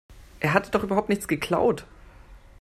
Er 0.39 0.55
hatte 0.55 0.71
doch 0.71 0.81
überhaupt 0.83 1.09
nichts 1.09 1.27
geklaut. 1.27 1.85